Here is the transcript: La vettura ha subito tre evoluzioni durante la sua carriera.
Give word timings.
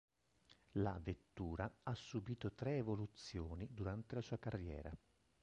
La 0.79 0.99
vettura 0.99 1.71
ha 1.83 1.93
subito 1.93 2.51
tre 2.53 2.77
evoluzioni 2.77 3.67
durante 3.71 4.15
la 4.15 4.21
sua 4.21 4.39
carriera. 4.39 4.91